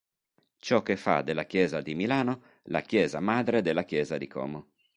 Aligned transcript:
Ciò 0.57 0.81
che 0.81 0.97
fa 0.97 1.21
della 1.21 1.45
Chiesa 1.45 1.79
di 1.79 1.93
Milano 1.93 2.41
la 2.69 2.81
"Chiesa 2.81 3.19
Madre" 3.19 3.61
della 3.61 3.83
Chiesa 3.83 4.17
di 4.17 4.25
Como. 4.25 4.67